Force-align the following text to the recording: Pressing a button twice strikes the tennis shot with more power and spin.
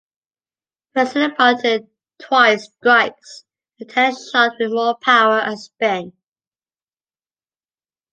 Pressing 0.93 1.21
a 1.21 1.29
button 1.29 1.87
twice 2.19 2.71
strikes 2.75 3.43
the 3.77 3.85
tennis 3.85 4.31
shot 4.31 4.53
with 4.59 4.71
more 4.71 4.97
power 4.99 5.37
and 5.37 5.59
spin. 5.59 6.13